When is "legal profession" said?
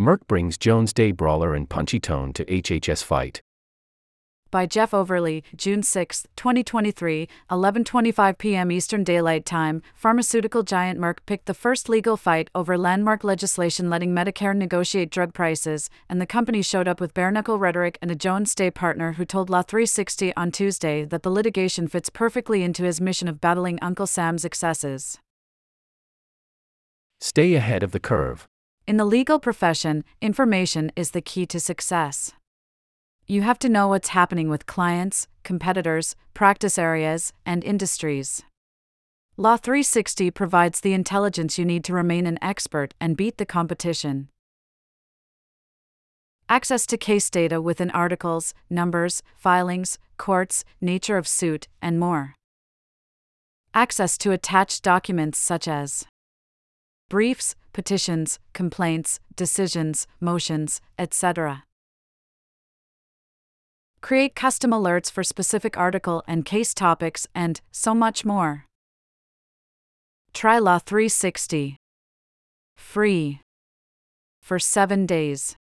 29.04-30.02